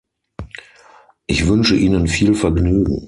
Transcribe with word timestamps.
Ich 1.27 1.45
wünsche 1.45 1.75
Ihnen 1.75 2.07
viel 2.07 2.33
Vergnügen. 2.33 2.99